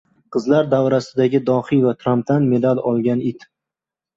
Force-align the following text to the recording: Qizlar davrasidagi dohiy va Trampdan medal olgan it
Qizlar 0.35 0.69
davrasidagi 0.71 1.41
dohiy 1.49 1.83
va 1.83 1.93
Trampdan 2.01 2.51
medal 2.55 2.83
olgan 2.93 3.23
it 3.35 3.47